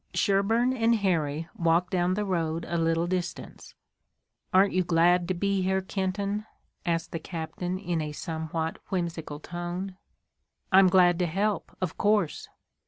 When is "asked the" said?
6.87-7.19